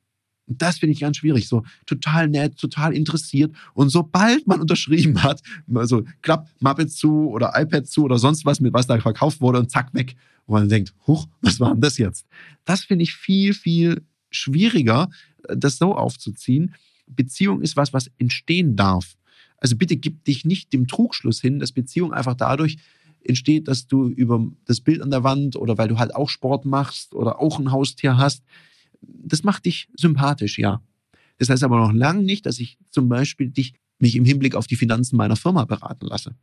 Das 0.48 0.78
finde 0.78 0.94
ich 0.94 1.00
ganz 1.00 1.18
schwierig. 1.18 1.48
So 1.48 1.64
total 1.86 2.28
nett, 2.28 2.58
total 2.58 2.94
interessiert. 2.94 3.54
Und 3.74 3.90
sobald 3.90 4.46
man 4.48 4.62
unterschrieben 4.62 5.24
hat, 5.24 5.42
also 5.74 6.04
klappt 6.22 6.62
Muppet 6.62 6.92
zu 6.92 7.30
oder 7.30 7.54
iPad 7.56 7.88
zu 7.88 8.04
oder 8.04 8.20
sonst 8.20 8.46
was, 8.46 8.60
mit 8.60 8.74
was 8.74 8.88
da 8.88 9.00
verkauft 9.00 9.42
wurde 9.42 9.60
und 9.60 9.72
zack, 9.72 9.94
weg. 9.94 10.16
Und 10.46 10.60
man 10.60 10.70
denkt, 10.70 10.94
huch, 11.08 11.28
was 11.42 11.60
war 11.60 11.72
denn 11.72 11.82
das 11.82 11.98
jetzt? 11.98 12.28
Das 12.66 12.84
finde 12.84 13.04
ich 13.04 13.14
viel, 13.14 13.54
viel 13.54 14.04
schwieriger, 14.30 15.10
das 15.48 15.78
so 15.78 15.96
aufzuziehen. 15.96 16.76
Beziehung 17.08 17.62
ist 17.62 17.76
was, 17.76 17.94
was 17.94 18.12
entstehen 18.18 18.76
darf. 18.76 19.16
Also 19.58 19.76
bitte 19.76 19.98
gib 19.98 20.24
dich 20.26 20.46
nicht 20.46 20.74
dem 20.74 20.88
Trugschluss 20.88 21.42
hin, 21.42 21.60
dass 21.60 21.72
Beziehung 21.72 22.14
einfach 22.14 22.36
dadurch 22.36 22.78
entsteht, 23.24 23.68
dass 23.68 23.88
du 23.88 24.08
über 24.08 24.46
das 24.66 24.82
Bild 24.82 25.02
an 25.02 25.10
der 25.10 25.24
Wand 25.24 25.56
oder 25.56 25.78
weil 25.78 25.88
du 25.88 25.98
halt 25.98 26.16
auch 26.16 26.30
Sport 26.30 26.66
machst 26.66 27.14
oder 27.14 27.40
auch 27.40 27.60
ein 27.60 27.72
Haustier 27.72 28.18
hast. 28.18 28.44
Das 29.08 29.44
macht 29.44 29.66
dich 29.66 29.88
sympathisch, 29.96 30.58
ja. 30.58 30.82
Das 31.38 31.50
heißt 31.50 31.64
aber 31.64 31.78
noch 31.78 31.94
lange 31.94 32.24
nicht, 32.24 32.46
dass 32.46 32.60
ich 32.60 32.78
zum 32.90 33.10
Beispiel 33.10 33.50
dich 33.50 33.74
mich 34.00 34.16
im 34.16 34.26
Hinblick 34.26 34.56
auf 34.56 34.68
die 34.68 34.76
Finanzen 34.76 35.16
meiner 35.18 35.36
Firma 35.36 35.66
beraten 35.66 36.06
lasse. 36.06 36.36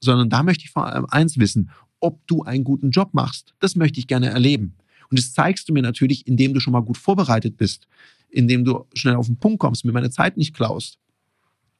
Sondern 0.00 0.28
da 0.28 0.42
möchte 0.42 0.64
ich 0.64 0.70
vor 0.70 0.86
allem 0.86 1.06
eins 1.06 1.38
wissen, 1.38 1.70
ob 2.00 2.26
du 2.26 2.42
einen 2.42 2.64
guten 2.64 2.90
Job 2.90 3.14
machst. 3.14 3.54
Das 3.60 3.76
möchte 3.76 3.98
ich 3.98 4.06
gerne 4.06 4.28
erleben. 4.28 4.74
Und 5.10 5.18
das 5.18 5.32
zeigst 5.32 5.68
du 5.68 5.72
mir 5.72 5.82
natürlich, 5.82 6.26
indem 6.26 6.52
du 6.52 6.60
schon 6.60 6.72
mal 6.72 6.80
gut 6.80 6.98
vorbereitet 6.98 7.56
bist, 7.56 7.86
indem 8.28 8.64
du 8.64 8.86
schnell 8.94 9.14
auf 9.14 9.26
den 9.26 9.38
Punkt 9.38 9.60
kommst, 9.60 9.84
mir 9.84 9.92
meine 9.92 10.10
Zeit 10.10 10.36
nicht 10.36 10.54
klaust. 10.54 10.98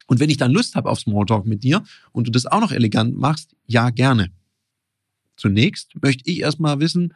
Und 0.07 0.21
wenn 0.21 0.31
ich 0.31 0.37
dann 0.37 0.53
Lust 0.53 0.77
habe 0.77 0.89
auf 0.89 1.01
Smalltalk 1.01 1.47
mit 1.47 1.65
dir 1.65 1.83
und 2.13 2.29
du 2.29 2.31
das 2.31 2.47
auch 2.47 2.61
noch 2.61 2.73
elegant 2.73 3.17
machst, 3.17 3.57
ja, 3.67 3.91
gerne. 3.91 4.31
Zunächst 5.37 6.01
möchte 6.01 6.31
ich 6.31 6.41
erstmal 6.41 6.79
wissen, 6.81 7.13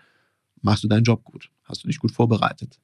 machst 0.60 0.84
du 0.84 0.88
deinen 0.88 1.04
Job 1.04 1.24
gut? 1.24 1.50
Hast 1.62 1.84
du 1.84 1.88
dich 1.88 1.98
gut 1.98 2.10
vorbereitet? 2.10 2.80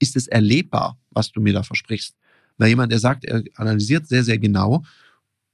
Ist 0.00 0.16
es 0.16 0.26
erlebbar, 0.26 0.98
was 1.10 1.30
du 1.30 1.40
mir 1.40 1.52
da 1.52 1.62
versprichst? 1.62 2.16
Weil 2.58 2.70
jemand, 2.70 2.90
der 2.90 2.98
sagt, 2.98 3.24
er 3.24 3.44
analysiert 3.54 4.08
sehr, 4.08 4.24
sehr 4.24 4.38
genau 4.38 4.82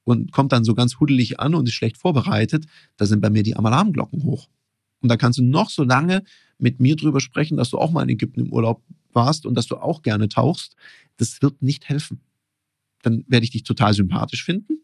und 0.04 0.32
kommt 0.32 0.52
dann 0.52 0.64
so 0.64 0.74
ganz 0.74 0.98
huddelig 0.98 1.38
an 1.40 1.54
und 1.54 1.68
ist 1.68 1.74
schlecht 1.74 1.98
vorbereitet, 1.98 2.64
da 2.96 3.06
sind 3.06 3.20
bei 3.20 3.28
mir 3.28 3.42
die 3.42 3.56
Alarmglocken 3.56 4.22
hoch. 4.22 4.48
Und 5.02 5.08
da 5.08 5.16
kannst 5.16 5.38
du 5.38 5.44
noch 5.44 5.68
so 5.68 5.84
lange 5.84 6.22
mit 6.58 6.80
mir 6.80 6.96
drüber 6.96 7.20
sprechen, 7.20 7.56
dass 7.56 7.70
du 7.70 7.78
auch 7.78 7.90
mal 7.90 8.02
in 8.02 8.08
Ägypten 8.08 8.40
im 8.40 8.52
Urlaub 8.52 8.82
warst 9.12 9.46
und 9.46 9.54
dass 9.54 9.66
du 9.66 9.76
auch 9.76 10.02
gerne 10.02 10.28
tauchst. 10.28 10.76
Das 11.16 11.42
wird 11.42 11.60
nicht 11.62 11.88
helfen. 11.88 12.20
Dann 13.02 13.24
werde 13.28 13.44
ich 13.44 13.50
dich 13.50 13.62
total 13.62 13.94
sympathisch 13.94 14.44
finden, 14.44 14.78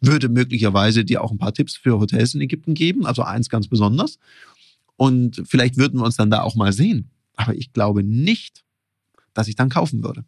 würde 0.00 0.28
möglicherweise 0.28 1.04
dir 1.04 1.22
auch 1.22 1.30
ein 1.30 1.38
paar 1.38 1.54
Tipps 1.54 1.76
für 1.76 1.98
Hotels 1.98 2.34
in 2.34 2.40
Ägypten 2.40 2.74
geben, 2.74 3.06
also 3.06 3.22
eins 3.22 3.48
ganz 3.48 3.68
besonders. 3.68 4.18
Und 4.96 5.42
vielleicht 5.46 5.76
würden 5.76 6.00
wir 6.00 6.04
uns 6.04 6.16
dann 6.16 6.30
da 6.30 6.42
auch 6.42 6.54
mal 6.54 6.72
sehen. 6.72 7.10
Aber 7.34 7.54
ich 7.54 7.72
glaube 7.72 8.02
nicht, 8.02 8.64
dass 9.38 9.46
ich 9.46 9.54
dann 9.54 9.68
kaufen 9.68 10.02
würde. 10.02 10.24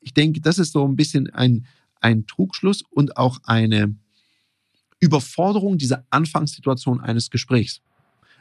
Ich 0.00 0.12
denke, 0.12 0.42
das 0.42 0.58
ist 0.58 0.72
so 0.72 0.86
ein 0.86 0.96
bisschen 0.96 1.30
ein, 1.30 1.64
ein 1.98 2.26
Trugschluss 2.26 2.82
und 2.90 3.16
auch 3.16 3.38
eine 3.44 3.96
Überforderung 5.00 5.78
dieser 5.78 6.04
Anfangssituation 6.10 7.00
eines 7.00 7.30
Gesprächs. 7.30 7.80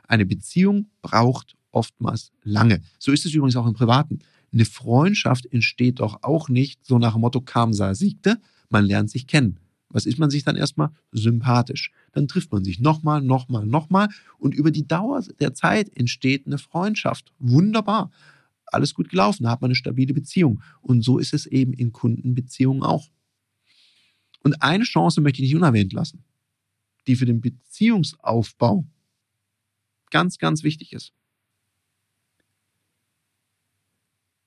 Eine 0.10 0.26
Beziehung 0.26 0.90
braucht 1.02 1.56
oftmals 1.72 2.34
lange. 2.44 2.82
So 3.00 3.14
ist 3.14 3.26
es 3.26 3.34
übrigens 3.34 3.56
auch 3.56 3.66
im 3.66 3.74
Privaten. 3.74 4.20
Eine 4.52 4.66
Freundschaft 4.66 5.46
entsteht 5.46 6.02
doch 6.02 6.22
auch 6.22 6.50
nicht 6.50 6.86
so 6.86 7.00
nach 7.00 7.14
dem 7.14 7.22
Motto 7.22 7.40
kam, 7.40 7.72
sah, 7.72 7.96
siegte. 7.96 8.42
Man 8.70 8.84
lernt 8.84 9.10
sich 9.10 9.26
kennen. 9.26 9.62
Was 9.88 10.06
ist 10.06 10.20
man 10.20 10.30
sich 10.30 10.44
dann 10.44 10.58
erstmal? 10.58 10.90
Sympathisch. 11.14 11.92
Dann 12.12 12.28
trifft 12.28 12.52
man 12.52 12.66
sich 12.66 12.82
nochmal, 12.82 13.22
nochmal, 13.22 13.66
nochmal 13.66 14.10
und 14.38 14.54
über 14.54 14.72
die 14.72 14.86
Dauer 14.86 15.24
der 15.40 15.54
Zeit 15.54 15.96
entsteht 15.96 16.46
eine 16.46 16.58
Freundschaft. 16.58 17.32
Wunderbar. 17.40 18.12
Alles 18.68 18.94
gut 18.94 19.10
gelaufen, 19.10 19.44
da 19.44 19.52
hat 19.52 19.62
man 19.62 19.70
eine 19.70 19.76
stabile 19.76 20.14
Beziehung. 20.14 20.62
Und 20.82 21.02
so 21.02 21.18
ist 21.20 21.34
es 21.34 21.46
eben 21.46 21.74
in 21.74 21.92
Kundenbeziehungen 21.92 22.84
auch. 22.84 23.10
Und 24.44 24.62
eine 24.62 24.84
Chance 24.84 25.22
möchte 25.22 25.42
ich 25.42 25.50
nicht 25.50 25.56
unerwähnt 25.56 25.94
lassen, 25.94 26.24
die 27.08 27.16
für 27.16 27.26
den 27.26 27.42
Beziehungsaufbau 27.42 28.86
ganz, 30.12 30.38
ganz 30.38 30.64
wichtig 30.64 30.94
ist. 30.94 31.14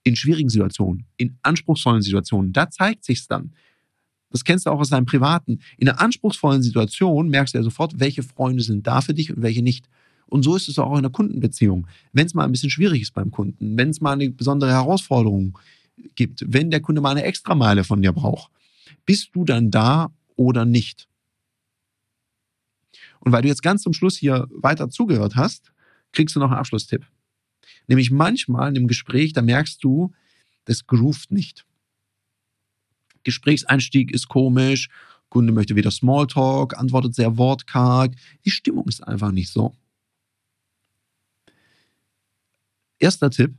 In 0.04 0.16
schwierigen 0.16 0.48
Situationen, 0.48 1.06
in 1.16 1.38
anspruchsvollen 1.42 2.02
Situationen, 2.02 2.52
da 2.52 2.70
zeigt 2.70 3.04
sich's 3.04 3.26
dann. 3.26 3.52
Das 4.30 4.44
kennst 4.44 4.66
du 4.66 4.70
auch 4.70 4.80
aus 4.80 4.90
deinem 4.90 5.06
Privaten. 5.06 5.60
In 5.78 5.88
einer 5.88 6.00
anspruchsvollen 6.00 6.62
Situation 6.62 7.28
merkst 7.28 7.54
du 7.54 7.58
ja 7.58 7.64
sofort, 7.64 7.98
welche 7.98 8.22
Freunde 8.22 8.62
sind 8.62 8.86
da 8.86 9.00
für 9.00 9.14
dich 9.14 9.34
und 9.34 9.42
welche 9.42 9.62
nicht. 9.62 9.88
Und 10.28 10.42
so 10.42 10.56
ist 10.56 10.68
es 10.68 10.78
auch 10.78 10.92
in 10.92 10.98
einer 10.98 11.10
Kundenbeziehung. 11.10 11.86
Wenn 12.12 12.26
es 12.26 12.34
mal 12.34 12.44
ein 12.44 12.52
bisschen 12.52 12.70
schwierig 12.70 13.02
ist 13.02 13.14
beim 13.14 13.30
Kunden, 13.30 13.76
wenn 13.76 13.90
es 13.90 14.00
mal 14.00 14.12
eine 14.12 14.30
besondere 14.30 14.70
Herausforderung 14.70 15.58
gibt, 16.14 16.44
wenn 16.46 16.70
der 16.70 16.80
Kunde 16.80 17.00
mal 17.00 17.10
eine 17.10 17.24
Extrameile 17.24 17.84
von 17.84 18.02
dir 18.02 18.12
braucht, 18.12 18.50
bist 19.06 19.30
du 19.32 19.44
dann 19.44 19.70
da 19.70 20.12
oder 20.36 20.64
nicht? 20.64 21.08
Und 23.20 23.32
weil 23.32 23.42
du 23.42 23.48
jetzt 23.48 23.62
ganz 23.62 23.82
zum 23.82 23.92
Schluss 23.92 24.16
hier 24.16 24.46
weiter 24.50 24.90
zugehört 24.90 25.34
hast, 25.34 25.72
kriegst 26.12 26.36
du 26.36 26.40
noch 26.40 26.50
einen 26.50 26.60
Abschlusstipp. 26.60 27.06
Nämlich 27.86 28.10
manchmal 28.10 28.68
in 28.68 28.76
einem 28.76 28.86
Gespräch, 28.86 29.32
da 29.32 29.42
merkst 29.42 29.82
du, 29.82 30.12
das 30.66 30.86
groovt 30.86 31.30
nicht. 31.30 31.64
Gesprächseinstieg 33.24 34.12
ist 34.12 34.28
komisch, 34.28 34.88
Kunde 35.30 35.52
möchte 35.52 35.76
wieder 35.76 35.90
Smalltalk, 35.90 36.78
antwortet 36.78 37.14
sehr 37.14 37.36
wortkarg, 37.36 38.14
die 38.44 38.50
Stimmung 38.50 38.86
ist 38.88 39.06
einfach 39.06 39.32
nicht 39.32 39.50
so. 39.50 39.74
Erster 42.98 43.30
Tipp, 43.30 43.54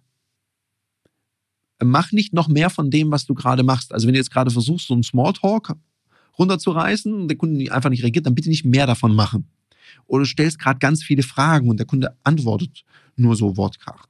mach 1.83 2.11
nicht 2.11 2.33
noch 2.33 2.47
mehr 2.47 2.69
von 2.69 2.91
dem, 2.91 3.11
was 3.11 3.25
du 3.25 3.33
gerade 3.33 3.63
machst. 3.63 3.93
Also 3.93 4.07
wenn 4.07 4.13
du 4.13 4.19
jetzt 4.19 4.31
gerade 4.31 4.51
versuchst, 4.51 4.87
so 4.87 4.93
einen 4.93 5.03
Smalltalk 5.03 5.75
runterzureißen 6.37 7.13
und 7.13 7.27
der 7.27 7.37
Kunde 7.37 7.71
einfach 7.71 7.89
nicht 7.89 8.03
reagiert, 8.03 8.25
dann 8.25 8.35
bitte 8.35 8.49
nicht 8.49 8.65
mehr 8.65 8.87
davon 8.87 9.15
machen. 9.15 9.49
Oder 10.05 10.23
du 10.23 10.29
stellst 10.29 10.59
gerade 10.59 10.79
ganz 10.79 11.03
viele 11.03 11.23
Fragen 11.23 11.69
und 11.69 11.77
der 11.77 11.85
Kunde 11.85 12.15
antwortet 12.23 12.83
nur 13.15 13.35
so 13.35 13.57
wortkarg. 13.57 14.07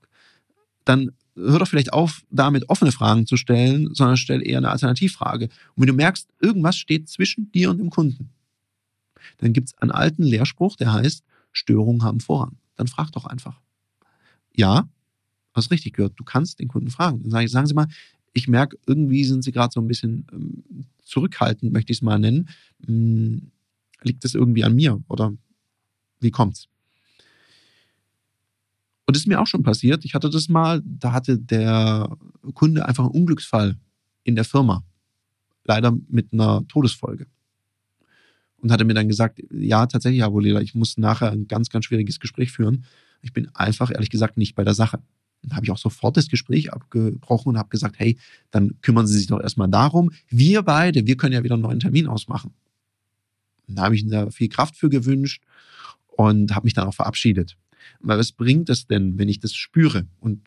Dann 0.85 1.11
hör 1.35 1.59
doch 1.59 1.67
vielleicht 1.67 1.93
auf, 1.93 2.23
damit 2.29 2.69
offene 2.69 2.91
Fragen 2.91 3.25
zu 3.25 3.37
stellen, 3.37 3.93
sondern 3.93 4.17
stell 4.17 4.45
eher 4.45 4.57
eine 4.57 4.71
Alternativfrage. 4.71 5.45
Und 5.45 5.81
wenn 5.81 5.87
du 5.87 5.93
merkst, 5.93 6.27
irgendwas 6.41 6.77
steht 6.77 7.09
zwischen 7.09 7.51
dir 7.51 7.69
und 7.69 7.77
dem 7.77 7.89
Kunden, 7.89 8.29
dann 9.37 9.53
gibt 9.53 9.69
es 9.69 9.77
einen 9.77 9.91
alten 9.91 10.23
Lehrspruch, 10.23 10.75
der 10.75 10.93
heißt, 10.93 11.23
Störungen 11.51 12.03
haben 12.03 12.19
Vorrang. 12.19 12.57
Dann 12.75 12.87
frag 12.87 13.11
doch 13.11 13.25
einfach. 13.25 13.59
Ja, 14.55 14.89
hast 15.59 15.71
richtig 15.71 15.93
gehört, 15.93 16.13
du 16.15 16.23
kannst 16.23 16.59
den 16.59 16.67
Kunden 16.67 16.89
fragen. 16.89 17.21
Dann 17.21 17.31
sage 17.31 17.45
ich, 17.45 17.51
sagen 17.51 17.67
Sie 17.67 17.73
mal, 17.73 17.87
ich 18.33 18.47
merke, 18.47 18.77
irgendwie 18.85 19.23
sind 19.23 19.43
Sie 19.43 19.51
gerade 19.51 19.71
so 19.73 19.81
ein 19.81 19.87
bisschen 19.87 20.25
ähm, 20.31 20.63
zurückhaltend, 21.03 21.73
möchte 21.73 21.91
ich 21.91 21.99
es 21.99 22.01
mal 22.01 22.19
nennen. 22.19 22.49
Hm, 22.85 23.51
liegt 24.03 24.23
das 24.23 24.33
irgendwie 24.33 24.63
an 24.63 24.75
mir 24.75 25.01
oder 25.07 25.33
wie 26.19 26.31
kommt's? 26.31 26.67
Und 29.05 29.15
das 29.15 29.23
ist 29.23 29.27
mir 29.27 29.41
auch 29.41 29.47
schon 29.47 29.63
passiert. 29.63 30.05
Ich 30.05 30.13
hatte 30.13 30.29
das 30.29 30.49
mal, 30.49 30.83
da 30.85 31.13
hatte 31.13 31.39
der 31.39 32.15
Kunde 32.53 32.85
einfach 32.85 33.05
einen 33.05 33.13
Unglücksfall 33.13 33.75
in 34.23 34.35
der 34.35 34.45
Firma. 34.45 34.83
Leider 35.63 35.97
mit 36.09 36.31
einer 36.31 36.63
Todesfolge. 36.67 37.25
Und 38.57 38.71
hatte 38.71 38.85
mir 38.85 38.93
dann 38.93 39.07
gesagt, 39.07 39.41
ja, 39.51 39.87
tatsächlich, 39.87 40.21
Herr 40.21 40.29
Boleda, 40.29 40.61
ich 40.61 40.75
muss 40.75 40.97
nachher 40.97 41.31
ein 41.31 41.47
ganz, 41.47 41.69
ganz 41.69 41.85
schwieriges 41.85 42.19
Gespräch 42.19 42.51
führen. 42.51 42.85
Ich 43.21 43.33
bin 43.33 43.49
einfach, 43.55 43.89
ehrlich 43.89 44.09
gesagt, 44.09 44.37
nicht 44.37 44.53
bei 44.53 44.63
der 44.63 44.73
Sache. 44.73 44.99
Dann 45.41 45.55
habe 45.55 45.65
ich 45.65 45.71
auch 45.71 45.77
sofort 45.77 46.17
das 46.17 46.27
Gespräch 46.27 46.73
abgebrochen 46.73 47.49
und 47.49 47.57
habe 47.57 47.69
gesagt, 47.69 47.97
hey, 47.97 48.17
dann 48.51 48.79
kümmern 48.81 49.07
Sie 49.07 49.17
sich 49.17 49.27
doch 49.27 49.39
erstmal 49.39 49.69
darum. 49.69 50.11
Wir 50.29 50.63
beide, 50.63 51.07
wir 51.07 51.17
können 51.17 51.33
ja 51.33 51.43
wieder 51.43 51.55
einen 51.55 51.63
neuen 51.63 51.79
Termin 51.79 52.07
ausmachen. 52.07 52.53
Da 53.67 53.83
habe 53.83 53.95
ich 53.95 54.07
da 54.07 54.29
viel 54.31 54.49
Kraft 54.49 54.75
für 54.75 54.89
gewünscht 54.89 55.43
und 56.07 56.55
habe 56.55 56.65
mich 56.65 56.73
dann 56.73 56.87
auch 56.87 56.93
verabschiedet. 56.93 57.55
Weil 58.01 58.17
was 58.17 58.31
bringt 58.31 58.69
es 58.69 58.87
denn, 58.87 59.17
wenn 59.17 59.29
ich 59.29 59.39
das 59.39 59.53
spüre? 59.53 60.07
Und 60.19 60.41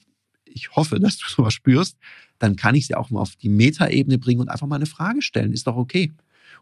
ich 0.44 0.74
hoffe, 0.76 1.00
dass 1.00 1.18
du 1.18 1.26
sowas 1.28 1.54
spürst, 1.54 1.96
dann 2.38 2.56
kann 2.56 2.74
ich 2.74 2.86
sie 2.86 2.94
auch 2.94 3.10
mal 3.10 3.20
auf 3.20 3.36
die 3.36 3.48
Metaebene 3.48 4.18
bringen 4.18 4.40
und 4.40 4.48
einfach 4.48 4.66
mal 4.66 4.76
eine 4.76 4.86
Frage 4.86 5.22
stellen. 5.22 5.52
Ist 5.52 5.66
doch 5.66 5.76
okay. 5.76 6.12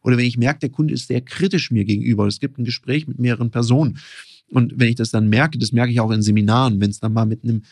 Oder 0.02 0.16
wenn 0.16 0.24
ich 0.24 0.36
merke, 0.36 0.60
der 0.60 0.70
Kunde 0.70 0.94
ist 0.94 1.08
sehr 1.08 1.20
kritisch 1.20 1.70
mir 1.70 1.84
gegenüber, 1.84 2.26
es 2.26 2.40
gibt 2.40 2.58
ein 2.58 2.64
Gespräch 2.64 3.06
mit 3.06 3.18
mehreren 3.18 3.50
Personen. 3.50 3.98
Und 4.50 4.74
wenn 4.76 4.88
ich 4.88 4.96
das 4.96 5.10
dann 5.10 5.28
merke, 5.28 5.58
das 5.58 5.72
merke 5.72 5.92
ich 5.92 6.00
auch 6.00 6.10
in 6.10 6.22
Seminaren, 6.22 6.80
wenn 6.80 6.90
es 6.90 7.00
dann 7.00 7.12
mal 7.12 7.26
mit 7.26 7.44
einem 7.44 7.62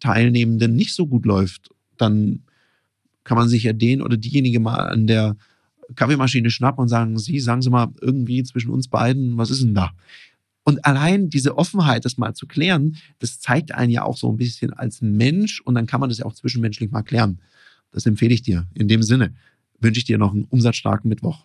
Teilnehmenden 0.00 0.74
nicht 0.74 0.94
so 0.94 1.06
gut 1.06 1.26
läuft, 1.26 1.70
dann 1.96 2.40
kann 3.22 3.38
man 3.38 3.48
sich 3.48 3.62
ja 3.62 3.72
den 3.72 4.02
oder 4.02 4.16
diejenige 4.16 4.60
mal 4.60 4.88
an 4.88 5.06
der 5.06 5.36
Kaffeemaschine 5.94 6.50
schnappen 6.50 6.82
und 6.82 6.88
sagen, 6.88 7.18
Sie, 7.18 7.40
sagen 7.40 7.62
Sie 7.62 7.70
mal 7.70 7.88
irgendwie 8.00 8.42
zwischen 8.42 8.70
uns 8.70 8.88
beiden, 8.88 9.36
was 9.36 9.50
ist 9.50 9.62
denn 9.62 9.74
da? 9.74 9.92
Und 10.64 10.84
allein 10.84 11.28
diese 11.28 11.58
Offenheit, 11.58 12.04
das 12.04 12.16
mal 12.16 12.34
zu 12.34 12.46
klären, 12.46 12.96
das 13.18 13.38
zeigt 13.38 13.72
einen 13.72 13.90
ja 13.90 14.02
auch 14.02 14.16
so 14.16 14.30
ein 14.30 14.38
bisschen 14.38 14.72
als 14.72 15.02
Mensch 15.02 15.60
und 15.60 15.74
dann 15.74 15.86
kann 15.86 16.00
man 16.00 16.08
das 16.08 16.18
ja 16.18 16.24
auch 16.24 16.34
zwischenmenschlich 16.34 16.90
mal 16.90 17.02
klären. 17.02 17.40
Das 17.90 18.06
empfehle 18.06 18.34
ich 18.34 18.42
dir. 18.42 18.66
In 18.74 18.88
dem 18.88 19.02
Sinne 19.02 19.34
wünsche 19.78 19.98
ich 19.98 20.04
dir 20.04 20.18
noch 20.18 20.32
einen 20.32 20.44
umsatzstarken 20.44 21.08
Mittwoch. 21.08 21.44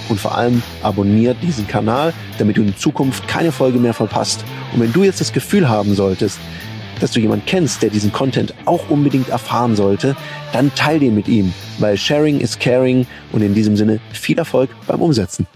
und 0.09 0.19
vor 0.19 0.35
allem 0.35 0.61
abonniert 0.83 1.37
diesen 1.41 1.67
Kanal, 1.67 2.13
damit 2.37 2.57
du 2.57 2.61
in 2.61 2.75
Zukunft 2.75 3.27
keine 3.27 3.51
Folge 3.51 3.79
mehr 3.79 3.93
verpasst. 3.93 4.43
Und 4.73 4.81
wenn 4.81 4.93
du 4.93 5.03
jetzt 5.03 5.21
das 5.21 5.33
Gefühl 5.33 5.69
haben 5.69 5.95
solltest, 5.95 6.39
dass 6.99 7.11
du 7.11 7.19
jemanden 7.19 7.45
kennst, 7.45 7.81
der 7.81 7.89
diesen 7.89 8.13
Content 8.13 8.53
auch 8.65 8.89
unbedingt 8.89 9.29
erfahren 9.29 9.75
sollte, 9.75 10.15
dann 10.53 10.73
teil 10.75 10.99
den 10.99 11.15
mit 11.15 11.27
ihm, 11.27 11.53
weil 11.79 11.97
Sharing 11.97 12.39
is 12.39 12.59
Caring 12.59 13.07
und 13.31 13.41
in 13.41 13.55
diesem 13.55 13.75
Sinne 13.75 13.99
viel 14.13 14.37
Erfolg 14.37 14.69
beim 14.87 15.01
Umsetzen. 15.01 15.47